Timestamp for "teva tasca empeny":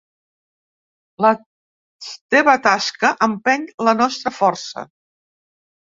2.07-3.71